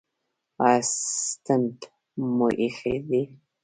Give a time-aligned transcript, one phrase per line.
[0.65, 0.81] ایا
[1.23, 1.79] سټنټ
[2.35, 3.21] مو ایښی دی؟